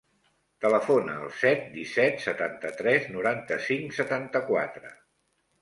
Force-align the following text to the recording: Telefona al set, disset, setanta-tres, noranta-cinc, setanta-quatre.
Telefona 0.63 1.17
al 1.25 1.29
set, 1.41 1.67
disset, 1.75 2.17
setanta-tres, 2.25 3.07
noranta-cinc, 3.19 3.97
setanta-quatre. 4.03 4.95